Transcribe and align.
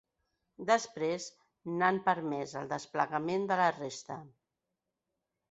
Després 0.69 1.27
n’han 1.73 1.99
permès 2.07 2.55
el 2.63 2.73
desplegament 2.73 3.47
de 3.53 3.61
la 3.61 3.69
resta. 3.77 4.19